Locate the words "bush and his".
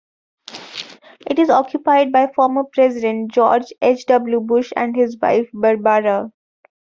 4.39-5.15